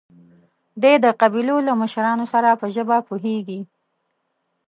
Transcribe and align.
دی 0.81 0.93
د 1.03 1.05
قبيلو 1.21 1.57
له 1.67 1.73
مشرانو 1.81 2.25
سره 2.33 2.49
په 2.59 2.65
ژبه 2.75 2.97
پوهېږي. 3.07 3.59